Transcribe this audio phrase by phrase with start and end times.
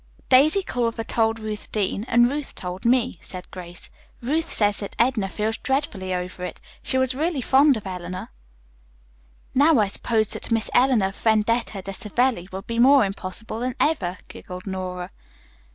[0.29, 3.91] "Daisy Culver told Ruth Deane, and Ruth told me," said Grace.
[4.19, 6.59] "Ruth says that Edna feels dreadfully over it.
[6.81, 8.31] She was really fond of Eleanor."
[9.53, 14.17] "Now I suppose that Miss Eleanor Vendetta de Savelli will be more impossible than ever,"
[14.27, 15.11] giggled Nora.